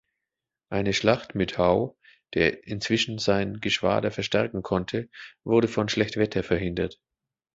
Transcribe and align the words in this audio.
Eine 0.71 0.93
Schlacht 0.93 1.35
mit 1.35 1.59
Howe, 1.59 1.95
der 2.33 2.65
inzwischen 2.65 3.19
sein 3.19 3.59
Geschwader 3.59 4.09
verstärken 4.09 4.63
konnte, 4.63 5.09
wurde 5.43 5.67
von 5.67 5.89
Schlechtwetter 5.89 6.41
verhindert. 6.41 6.99